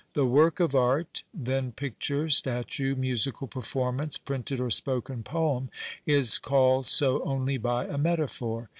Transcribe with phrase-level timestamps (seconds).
[0.15, 5.69] "The' work of art,' then, picture, statue, musical pcrformauee, printed or sjwken poem,
[6.07, 8.67] is called so only by a metaphor.